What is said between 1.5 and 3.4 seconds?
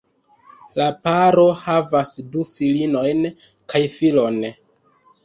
havas du filinojn